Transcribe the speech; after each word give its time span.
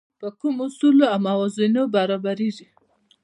په 0.19 0.27
کومو 0.39 0.63
اصولو 0.69 1.05
او 1.13 1.17
موازینو 1.27 1.81
برابرېږي. 1.95 2.67